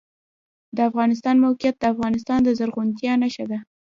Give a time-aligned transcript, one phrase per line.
[0.75, 3.59] د افغانستان موقعیت د افغانستان د زرغونتیا نښه ده.